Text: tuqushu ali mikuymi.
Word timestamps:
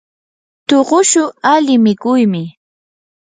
tuqushu 0.67 1.23
ali 1.53 1.73
mikuymi. 1.83 2.43